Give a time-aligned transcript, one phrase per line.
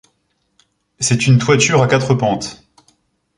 [0.99, 2.65] C'est une toiture à quatre pentes.